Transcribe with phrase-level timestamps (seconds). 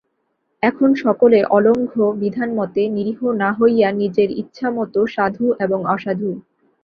[0.63, 6.31] এখন সকলে অলঙ্ঘ্য বিধানমতে নিরীহ না হইয়া নিজের ইচ্ছামতে সাধু এবং অসাধু।